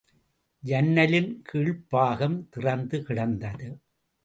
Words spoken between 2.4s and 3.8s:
திறந்து கிடந்தது.